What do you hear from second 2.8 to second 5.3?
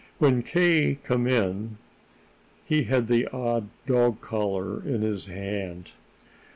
had the old dog collar in his